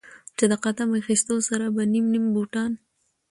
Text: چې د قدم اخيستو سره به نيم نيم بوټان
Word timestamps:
چې 0.37 0.43
د 0.51 0.53
قدم 0.63 0.89
اخيستو 0.99 1.35
سره 1.49 1.65
به 1.75 1.83
نيم 1.93 2.05
نيم 2.13 2.25
بوټان 2.33 2.71